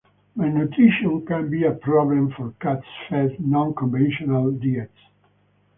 Malnutrition 0.35 1.23
can 1.27 1.51
be 1.51 1.63
a 1.63 1.73
problem 1.73 2.31
for 2.31 2.55
cats 2.59 2.87
fed 3.07 3.39
non-conventional 3.39 4.49
diets. 4.53 4.97